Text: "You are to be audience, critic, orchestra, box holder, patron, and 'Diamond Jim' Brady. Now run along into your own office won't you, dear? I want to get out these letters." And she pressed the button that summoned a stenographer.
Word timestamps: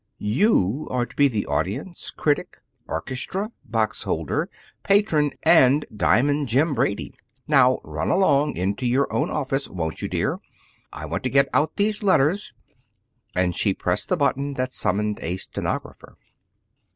"You 0.33 0.87
are 0.89 1.05
to 1.05 1.15
be 1.15 1.45
audience, 1.45 2.09
critic, 2.09 2.57
orchestra, 2.87 3.51
box 3.63 4.01
holder, 4.01 4.49
patron, 4.81 5.29
and 5.43 5.85
'Diamond 5.95 6.47
Jim' 6.47 6.73
Brady. 6.73 7.13
Now 7.47 7.77
run 7.83 8.09
along 8.09 8.57
into 8.57 8.87
your 8.87 9.13
own 9.13 9.29
office 9.29 9.69
won't 9.69 10.01
you, 10.01 10.07
dear? 10.09 10.39
I 10.91 11.05
want 11.05 11.21
to 11.25 11.29
get 11.29 11.49
out 11.53 11.75
these 11.75 12.01
letters." 12.01 12.51
And 13.35 13.55
she 13.55 13.75
pressed 13.75 14.09
the 14.09 14.17
button 14.17 14.55
that 14.55 14.73
summoned 14.73 15.19
a 15.21 15.37
stenographer. 15.37 16.17